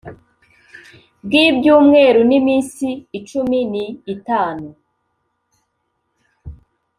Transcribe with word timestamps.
bwibyumweru 1.25 2.19
niminsi 2.31 2.87
icumi 3.19 3.59
ni 3.71 3.85
itanu 4.15 4.67